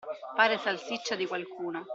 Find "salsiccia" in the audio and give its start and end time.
0.57-1.13